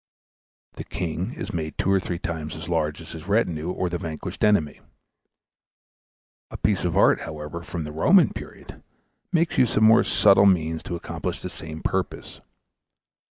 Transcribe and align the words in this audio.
The 0.77 0.83
king 0.83 1.33
is 1.35 1.53
made 1.53 1.77
two 1.77 1.91
or 1.91 1.99
three 1.99 2.17
times 2.17 2.55
as 2.55 2.67
large 2.67 3.01
as 3.01 3.11
his 3.11 3.27
retinue 3.27 3.69
or 3.69 3.87
the 3.87 3.99
vanquished 3.99 4.43
enemy. 4.43 4.81
A 6.49 6.57
piece 6.57 6.83
of 6.83 6.97
art, 6.97 7.21
however, 7.21 7.61
from 7.61 7.83
the 7.83 7.91
Roman 7.91 8.33
period 8.33 8.81
makes 9.31 9.59
use 9.59 9.75
of 9.77 9.83
more 9.83 10.03
subtle 10.03 10.47
means 10.47 10.81
to 10.89 10.95
accomplish 10.95 11.43
the 11.43 11.51
same 11.51 11.83
purpose. 11.83 12.41